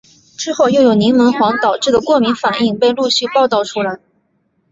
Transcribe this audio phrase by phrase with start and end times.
[0.35, 3.99] 之后又有柠檬黄导致的过敏反应被陆续报道出来。